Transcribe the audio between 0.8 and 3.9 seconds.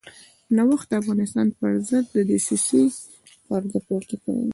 د افغانستان پرضد له دسیسې پرده